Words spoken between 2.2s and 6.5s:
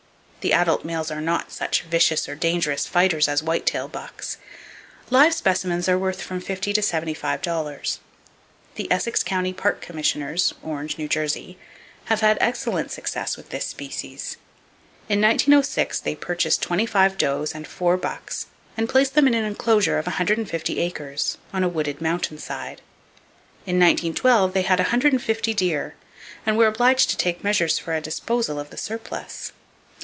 or dangerous fighters as white tail bucks. Live specimens are worth from